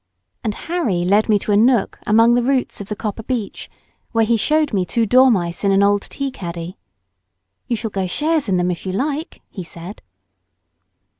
And 0.43 0.55
Harry 0.55 1.05
led 1.05 1.29
me 1.29 1.37
to 1.37 1.51
a 1.51 1.55
nook 1.55 1.99
among 2.07 2.33
the 2.33 2.41
roots 2.41 2.81
of 2.81 2.89
the 2.89 2.95
copper 2.95 3.21
beech, 3.21 3.69
where 4.13 4.25
he 4.25 4.35
showed 4.35 4.73
me 4.73 4.83
two 4.83 5.05
dormice 5.05 5.63
in 5.63 5.71
an 5.71 5.83
old 5.83 6.01
tea 6.01 6.31
caddy. 6.31 6.79
"You 7.67 7.75
shall 7.75 7.91
go 7.91 8.07
shares 8.07 8.49
in 8.49 8.57
them 8.57 8.71
if 8.71 8.83
you 8.83 8.93
like," 8.93 9.43
he 9.51 9.63
said. 9.63 10.01